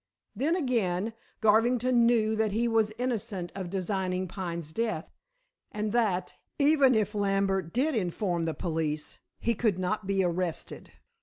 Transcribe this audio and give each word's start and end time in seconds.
Then, 0.35 0.55
again, 0.55 1.13
Garvington 1.41 2.07
knew 2.07 2.35
that 2.35 2.53
he 2.53 2.67
was 2.67 2.91
innocent 2.97 3.51
of 3.53 3.69
designing 3.69 4.27
Pine's 4.27 4.71
death, 4.71 5.11
and 5.71 5.91
that, 5.91 6.37
even 6.57 6.95
if 6.95 7.13
Lambert 7.13 7.71
did 7.71 7.93
inform 7.93 8.45
the 8.45 8.55
police, 8.55 9.19
he 9.39 9.53
could 9.53 9.77
not 9.77 10.07
be 10.07 10.23
arrested. 10.23 10.91